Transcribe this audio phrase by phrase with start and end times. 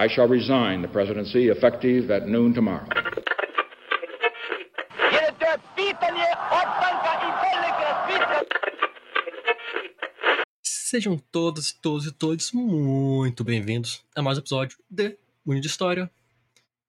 [0.00, 2.86] I shall resign the presidency effective at noon tomorrow.
[10.62, 16.08] Sejam todos, todos e todos muito bem-vindos a mais um episódio de Mundo de História.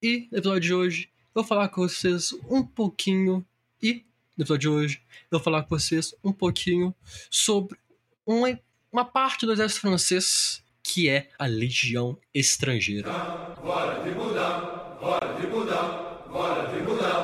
[0.03, 3.43] E no episódio de hoje eu vou falar com vocês um pouquinho
[3.81, 4.05] e
[4.37, 5.01] no episódio de hoje
[5.31, 6.93] eu vou falar com vocês um pouquinho
[7.31, 7.75] sobre
[8.23, 8.59] uma,
[8.91, 13.11] uma parte do exército francês que é a Legião Estrangeira.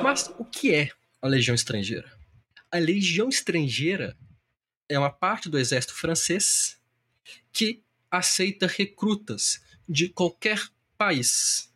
[0.04, 2.08] Mas o que é a Legião Estrangeira?
[2.70, 4.16] A Legião Estrangeira
[4.88, 6.80] é uma parte do exército francês
[7.52, 10.62] que aceita recrutas de qualquer
[10.96, 11.74] país,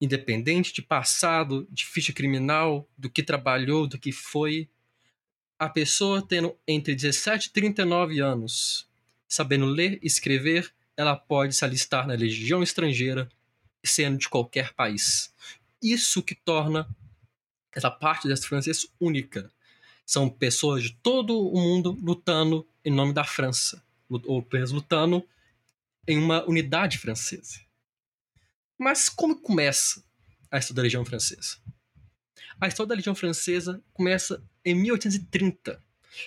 [0.00, 4.70] independente de passado, de ficha criminal, do que trabalhou, do que foi.
[5.58, 8.88] A pessoa tendo entre 17 e 39 anos,
[9.26, 13.26] sabendo ler escrever, ela pode se alistar na legião estrangeira,
[13.82, 15.34] sendo de qualquer país.
[15.82, 16.86] Isso que torna
[17.72, 19.50] essa parte exército francês única
[20.04, 25.26] são pessoas de todo o mundo lutando em nome da França, ou lutando
[26.06, 27.60] em uma unidade francesa.
[28.78, 30.04] Mas como começa
[30.50, 31.56] a história da Legião Francesa?
[32.60, 35.82] A história da Legião Francesa começa em 1830,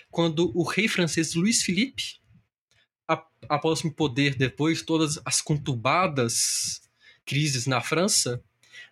[0.09, 2.22] quando o rei francês Luís Philippe,
[3.07, 6.81] após o poder depois de todas as conturbadas
[7.25, 8.41] crises na França,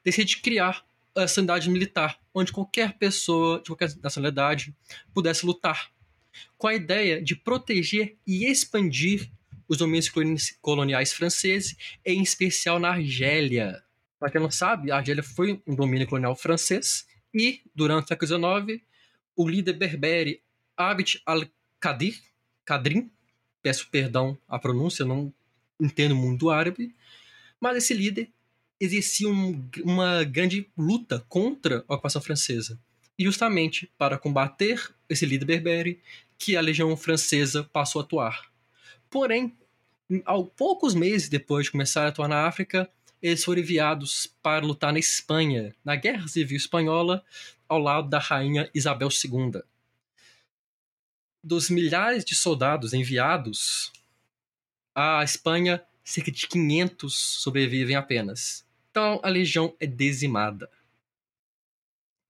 [0.04, 4.74] decide criar a sanidade militar, onde qualquer pessoa de qualquer nacionalidade
[5.14, 5.92] pudesse lutar,
[6.58, 9.30] com a ideia de proteger e expandir
[9.68, 10.10] os domínios
[10.62, 13.82] coloniais franceses, em especial na Argélia.
[14.20, 18.68] Para quem não sabe, a Argélia foi um domínio colonial francês e, durante o século
[18.68, 18.82] XIX,
[19.36, 20.42] o líder berbere
[20.76, 22.22] Abd al-Qadir,
[22.66, 23.10] Qadrin,
[23.62, 25.34] peço perdão à pronúncia, não
[25.80, 26.96] entendo muito árabe,
[27.60, 28.30] mas esse líder
[28.80, 32.80] exercia um, uma grande luta contra a ocupação francesa.
[33.18, 36.02] E justamente para combater esse líder berbere
[36.38, 38.52] que a legião francesa passou a atuar.
[39.10, 39.56] Porém,
[40.26, 42.90] ao poucos meses depois de começar a atuar na África,
[43.22, 47.24] eles foram enviados para lutar na Espanha, na Guerra Civil Espanhola,
[47.70, 49.62] ao lado da rainha Isabel II.
[51.44, 53.92] Dos milhares de soldados enviados,
[54.94, 58.66] a Espanha, cerca de 500 sobrevivem apenas.
[58.92, 60.70] Então a legião é dizimada.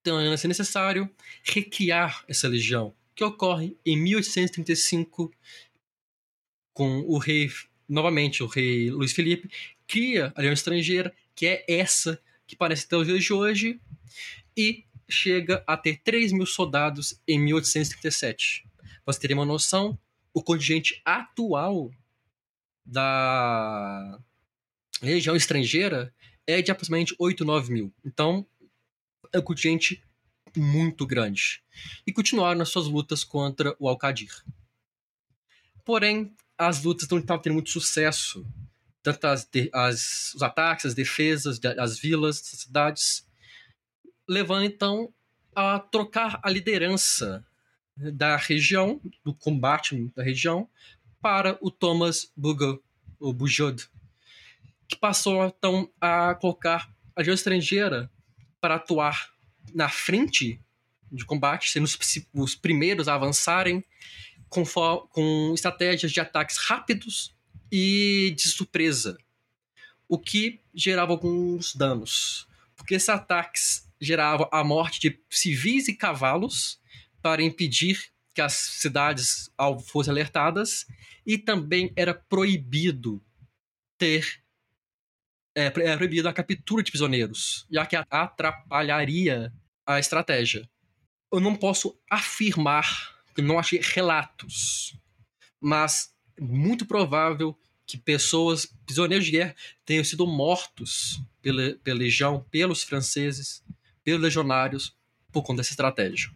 [0.02, 1.10] Então é necessário
[1.44, 5.32] recriar essa legião, que ocorre em 1835
[6.74, 7.52] com o rei,
[7.88, 9.50] novamente o rei Luiz Felipe,
[9.86, 13.80] cria a legião estrangeira, que é essa que parece até os dias de hoje,
[14.56, 18.71] e chega a ter 3 mil soldados em 1837.
[19.06, 19.98] Você terem uma noção,
[20.34, 21.92] o contingente atual
[22.86, 24.20] da
[25.02, 26.14] legião estrangeira
[26.46, 27.94] é de aproximadamente 8, 9 mil.
[28.04, 28.46] Então,
[29.32, 30.04] é um contingente
[30.56, 31.64] muito grande.
[32.06, 34.32] E continuaram nas suas lutas contra o Al-Qadir.
[35.86, 38.46] Porém, as lutas não estavam tendo muito sucesso.
[39.02, 43.28] Tanto as, as, os ataques, as defesas das vilas, das cidades,
[44.28, 45.12] levando então
[45.56, 47.46] a trocar a liderança
[47.96, 50.68] da região, do combate da região,
[51.22, 52.32] para o Thomas
[53.20, 53.88] ou Bugeaud,
[54.88, 58.12] que passou então a colocar a ajuda estrangeira
[58.60, 59.32] para atuar
[59.74, 60.60] na frente
[61.12, 61.98] de combate, sendo os,
[62.34, 63.84] os primeiros a avançarem
[64.50, 64.64] com,
[65.10, 67.36] com estratégias de ataques rápidos
[67.72, 69.18] e de surpresa,
[70.08, 76.82] o que gerava alguns danos, porque esses ataques geravam a morte de civis e cavalos
[77.22, 79.50] para impedir que as cidades
[79.86, 80.86] fossem alertadas
[81.26, 83.22] e também era proibido
[83.98, 84.42] ter
[85.56, 89.54] é, é proibida a captura de prisioneiros, já que atrapalharia
[89.86, 90.68] a estratégia.
[91.32, 94.96] Eu não posso afirmar que não achei relatos,
[95.60, 102.46] mas é muito provável que pessoas, prisioneiros de guerra, tenham sido mortos pela, pela legião,
[102.50, 103.64] pelos franceses,
[104.04, 104.96] pelos legionários,
[105.32, 106.32] por conta dessa estratégia.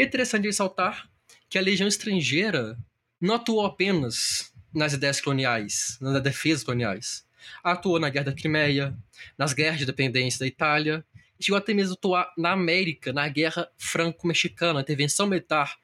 [0.00, 1.06] É interessante ressaltar
[1.46, 2.74] que a legião estrangeira
[3.20, 7.26] não atuou apenas nas ideias coloniais, nas defesas coloniais.
[7.62, 8.96] Atuou na Guerra da Crimeia,
[9.36, 11.04] nas guerras de independência da Itália,
[11.38, 15.76] chegou até mesmo a atuar na América, na Guerra Franco-Mexicana, a intervenção militar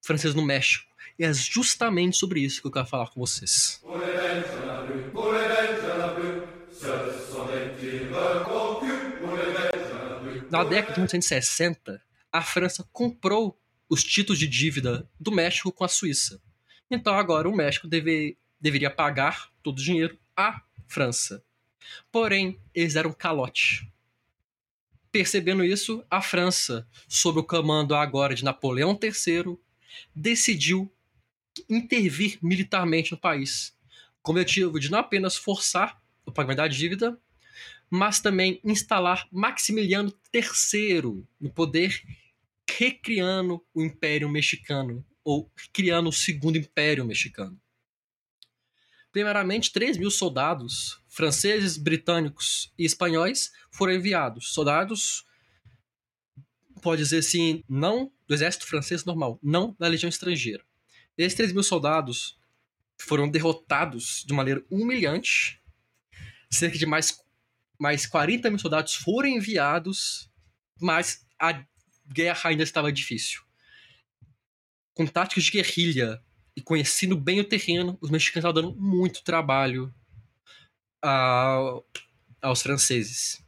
[0.00, 0.90] francesa no México.
[1.18, 3.82] E é justamente sobre isso que eu quero falar com vocês.
[10.50, 12.02] Na década de 1960,
[12.32, 16.40] a França comprou os títulos de dívida do México com a Suíça.
[16.90, 21.44] Então agora o México deve, deveria pagar todo o dinheiro à França.
[22.10, 23.92] Porém, eles deram calote.
[25.10, 29.58] Percebendo isso, a França, sob o comando agora de Napoleão III,
[30.14, 30.90] decidiu
[31.68, 33.76] intervir militarmente no país,
[34.22, 37.18] com o objetivo de não apenas forçar o pagamento da dívida,
[37.90, 42.02] mas também instalar Maximiliano III no poder,
[42.78, 47.60] recriando o Império Mexicano, ou criando o Segundo Império Mexicano.
[49.12, 54.54] Primeiramente, 3 mil soldados franceses, britânicos e espanhóis foram enviados.
[54.54, 55.26] Soldados,
[56.80, 60.64] pode dizer assim, não do exército francês normal, não da legião estrangeira.
[61.16, 62.38] Esses 3 mil soldados
[62.98, 65.60] foram derrotados de maneira humilhante.
[66.50, 67.20] Cerca de mais,
[67.78, 70.30] mais 40 mil soldados foram enviados,
[70.80, 71.64] mas a
[72.12, 73.42] guerra ainda estava difícil.
[74.94, 76.22] Com táticas de guerrilha
[76.54, 79.92] e conhecendo bem o terreno, os mexicanos estavam dando muito trabalho
[82.40, 83.42] aos franceses.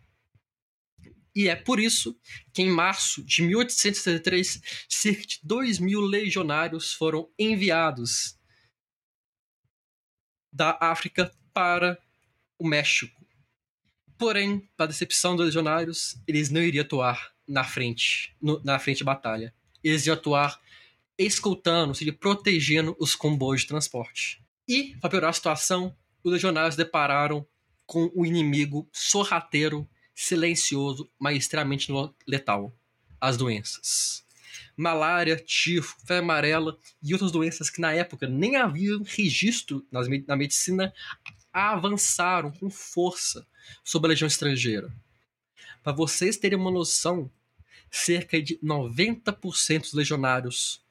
[1.35, 2.19] E é por isso
[2.53, 8.39] que em março de 1863, cerca de 2 mil legionários foram enviados
[10.53, 12.01] da África para
[12.57, 13.27] o México.
[14.17, 19.05] Porém, para decepção dos legionários, eles não iriam atuar na frente, no, na frente de
[19.05, 19.55] batalha.
[19.83, 20.61] Eles iam atuar
[21.19, 24.43] escoltando, seja, protegendo os comboios de transporte.
[24.67, 27.47] E, para piorar a situação, os legionários depararam
[27.87, 31.93] com o um inimigo sorrateiro, silencioso, mas extremamente
[32.27, 32.75] letal:
[33.21, 34.25] as doenças.
[34.77, 39.87] Malária, tifo, febre amarela e outras doenças que na época nem haviam registro
[40.27, 40.93] na medicina
[41.53, 43.47] avançaram com força
[43.85, 44.93] sobre a legião estrangeira.
[45.85, 47.31] Para vocês terem uma noção,
[47.91, 50.83] cerca de 90% dos legionários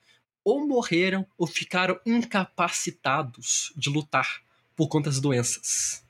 [0.44, 4.44] ou morreram ou ficaram incapacitados de lutar
[4.76, 6.06] por conta das doenças.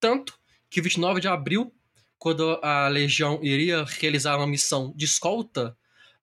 [0.00, 0.40] Tanto
[0.70, 1.70] que 29 de abril,
[2.18, 5.76] quando a legião iria realizar uma missão de escolta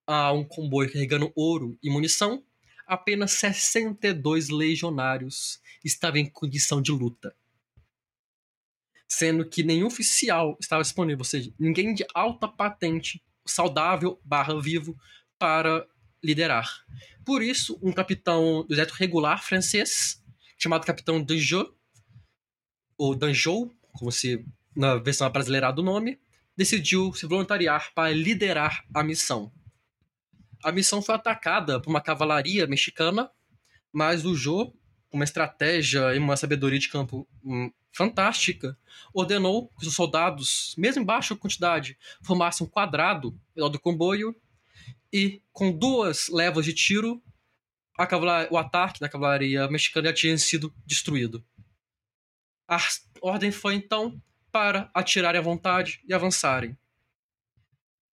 [0.04, 2.42] a um comboio carregando ouro e munição,
[2.84, 7.32] apenas 62 legionários estavam em condição de luta.
[9.08, 14.96] Sendo que nenhum oficial estava disponível, ou seja, ninguém de alta patente, saudável barra vivo,
[15.38, 15.86] para
[16.22, 16.68] liderar.
[17.24, 20.22] Por isso, um capitão do exército regular francês,
[20.58, 21.76] chamado Capitão Danjou,
[22.98, 24.44] ou Danjou, como se
[24.74, 26.18] na versão brasileira do nome,
[26.56, 29.52] decidiu se voluntariar para liderar a missão.
[30.64, 33.30] A missão foi atacada por uma cavalaria mexicana,
[33.92, 34.74] mas o com
[35.16, 38.78] uma estratégia e uma sabedoria de campo hum, fantástica,
[39.12, 44.36] ordenou que os soldados, mesmo em baixa quantidade, formassem um quadrado ao lado do comboio
[45.12, 47.22] e com duas levas de tiro,
[48.50, 51.42] o ataque da cavalaria mexicana já tinha sido destruído.
[52.68, 52.78] A
[53.22, 54.20] ordem foi então
[54.52, 56.76] para atirarem à vontade e avançarem.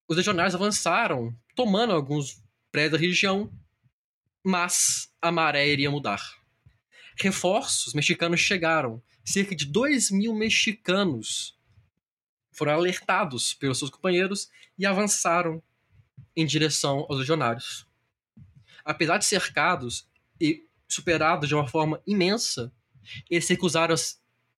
[0.08, 2.42] Os legionários avançaram, tomando alguns
[2.72, 3.52] prédios da região,
[4.44, 6.43] mas a maré iria mudar.
[7.16, 9.02] Reforços mexicanos chegaram.
[9.24, 11.58] Cerca de 2 mil mexicanos
[12.52, 15.62] foram alertados pelos seus companheiros e avançaram
[16.36, 17.88] em direção aos legionários.
[18.86, 20.08] Apesar de cercados
[20.40, 22.72] e superados de uma forma imensa,
[23.30, 23.96] eles recusaram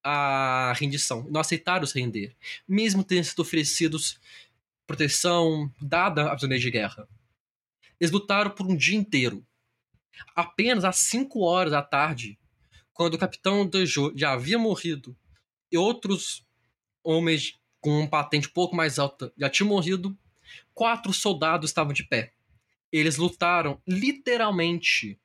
[0.03, 2.35] a rendição, não aceitaram se render,
[2.67, 4.19] mesmo tendo sido oferecidos
[4.85, 7.07] proteção dada a prisioneiros de guerra.
[7.99, 9.45] Eles lutaram por um dia inteiro.
[10.35, 12.37] Apenas às 5 horas da tarde,
[12.95, 15.15] quando o capitão Dejo já havia morrido
[15.69, 16.43] e outros
[17.03, 20.17] homens com um patente um pouco mais alta já tinham morrido,
[20.73, 22.33] quatro soldados estavam de pé.
[22.91, 25.19] Eles lutaram literalmente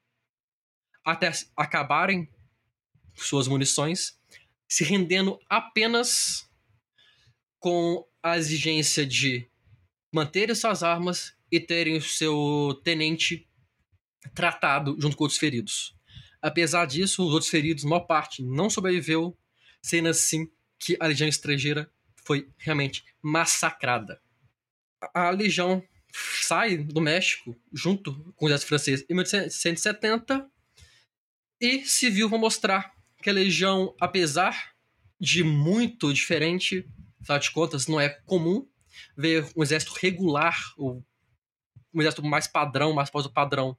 [1.04, 2.28] até acabarem
[3.14, 4.18] suas munições,
[4.68, 6.50] se rendendo apenas
[7.60, 9.48] com a exigência de
[10.12, 13.48] manterem suas armas e terem o seu tenente
[14.34, 15.99] tratado junto com outros feridos.
[16.42, 19.36] Apesar disso, os outros feridos, maior parte, não sobreviveu,
[19.82, 21.90] sendo assim que a legião estrangeira
[22.24, 24.20] foi realmente massacrada.
[25.14, 25.82] A legião
[26.42, 30.50] sai do México junto com o exército francês em 1870
[31.60, 32.92] e se viu mostrar
[33.22, 34.72] que a legião, apesar
[35.20, 36.88] de muito diferente,
[37.20, 38.66] afinal de contas, não é comum
[39.16, 41.04] ver um exército regular, ou
[41.92, 43.76] um exército mais padrão, mais pós padrão,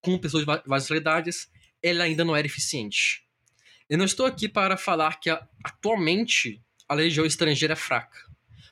[0.00, 1.50] com pessoas de várias nacionalidades,
[1.84, 3.26] ela ainda não era eficiente.
[3.90, 5.28] Eu não estou aqui para falar que
[5.62, 8.18] atualmente a legião estrangeira é fraca,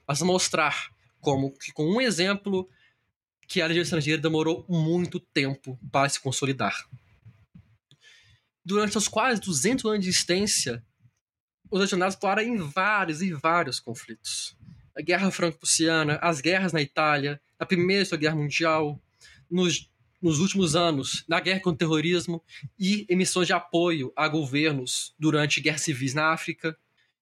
[0.09, 0.91] mas mostrar
[1.21, 2.67] como que com um exemplo
[3.47, 6.89] que a legião estrangeira demorou muito tempo para se consolidar.
[8.65, 10.83] Durante os quase 200 anos de existência,
[11.71, 14.57] os legionários atuaram em vários e vários conflitos.
[14.97, 18.99] A Guerra Franco-Prussiana, as guerras na Itália, a Primeira Guerra Mundial,
[19.51, 19.92] nos,
[20.23, 22.43] nos últimos anos, na guerra contra o terrorismo
[22.79, 26.79] e emissões de apoio a governos durante guerras civis na África.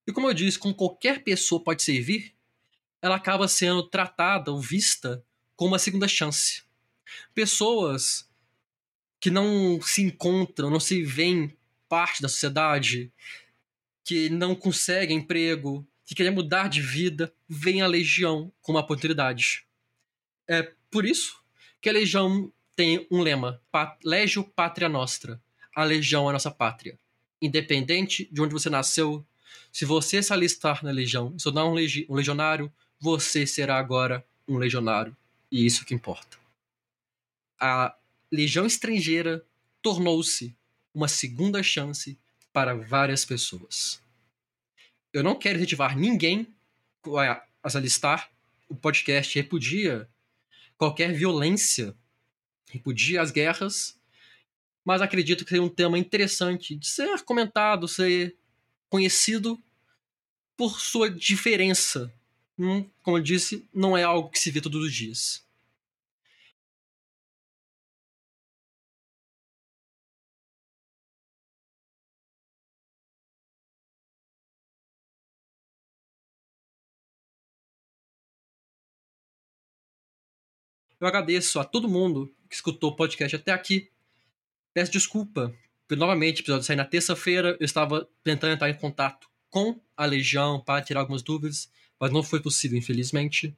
[0.07, 2.35] E como eu disse, como qualquer pessoa pode servir,
[3.01, 5.25] ela acaba sendo tratada ou vista
[5.57, 6.63] como uma segunda chance.
[7.35, 8.29] Pessoas
[9.19, 11.57] que não se encontram, não se veem
[11.89, 13.13] parte da sociedade,
[14.05, 19.65] que não conseguem emprego, que querem mudar de vida, veem a Legião como uma oportunidade.
[20.49, 21.43] É por isso
[21.81, 23.61] que a Legião tem um lema:
[24.03, 25.39] Legio Pátria Nostra.
[25.77, 26.99] A Legião é a nossa pátria.
[27.41, 29.23] Independente de onde você nasceu,
[29.71, 34.25] se você se alistar na Legião, se tornar um, legi um legionário, você será agora
[34.49, 35.15] um legionário.
[35.53, 36.39] E isso que importa.
[37.61, 37.95] A
[38.33, 39.45] Legião Estrangeira
[39.83, 40.57] tornou-se
[40.95, 42.19] uma segunda chance
[42.51, 44.01] para várias pessoas.
[45.13, 46.47] Eu não quero incentivar ninguém
[47.63, 48.31] a se alistar.
[48.71, 50.09] O podcast repudia
[50.79, 51.95] qualquer violência,
[52.71, 53.99] repudia as guerras,
[54.85, 58.37] mas acredito que é um tema interessante de ser comentado, ser
[58.89, 59.61] conhecido
[60.57, 62.13] por sua diferença.
[62.59, 65.45] Hum, como eu disse, não é algo que se vê todos os dias.
[81.01, 83.89] Eu agradeço a todo mundo que escutou o podcast até aqui.
[84.75, 85.55] Peço desculpa
[85.97, 87.57] novamente o episódio sair na terça-feira.
[87.61, 92.23] Eu estava tentando entrar em contato com a Legião para tirar algumas dúvidas, mas não
[92.23, 93.57] foi possível, infelizmente.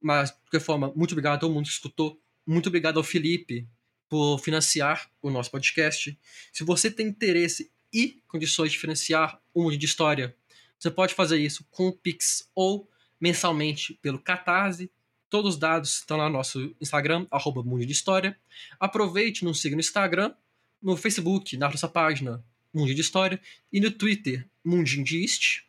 [0.00, 2.20] Mas, de qualquer forma, muito obrigado a todo mundo que escutou.
[2.46, 3.68] Muito obrigado ao Felipe
[4.08, 6.18] por financiar o nosso podcast.
[6.52, 10.36] Se você tem interesse e condições de financiar o Mundo de História,
[10.78, 12.88] você pode fazer isso com o Pix ou
[13.20, 14.90] mensalmente pelo Catarse
[15.30, 18.38] Todos os dados estão lá no nosso Instagram, arroba Mundo de História.
[18.80, 20.34] Aproveite nos siga no Instagram,
[20.82, 22.42] no Facebook, na nossa página
[22.72, 23.40] Mundo de História,
[23.72, 25.64] e no Twitter, Mundinho de East.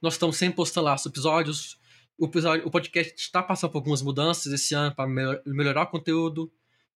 [0.00, 1.78] Nós estamos sempre postando lá os episódios.
[2.16, 5.08] O, episódio, o podcast está passando por algumas mudanças esse ano para
[5.44, 6.52] melhorar o conteúdo.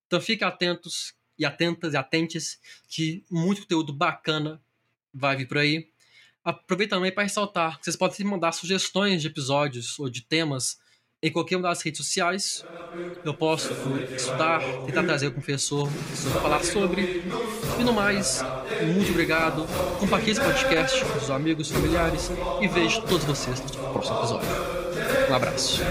[0.07, 4.63] Então fiquem atentos e atentas e atentes que muito conteúdo bacana
[5.13, 5.89] vai vir por aí.
[6.45, 10.79] Aproveita também para ressaltar que vocês podem mandar sugestões de episódios ou de temas
[11.23, 12.65] em qualquer uma das redes sociais.
[13.25, 13.73] Eu posso
[14.17, 15.89] estudar, tentar trazer o professor
[16.33, 17.25] para falar sobre.
[17.79, 18.43] E no mais,
[18.81, 19.67] muito obrigado.
[19.99, 24.49] Compartilhe esse podcast com seus amigos, familiares e vejo todos vocês no próximo episódio.
[25.29, 25.83] Um abraço.